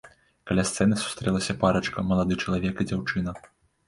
Каля 0.51 0.63
сцэны 0.69 0.95
сустрэлася 1.01 1.55
парачка, 1.63 2.05
малады 2.13 2.39
чалавек 2.47 2.81
і 2.85 2.89
дзяўчына. 2.93 3.35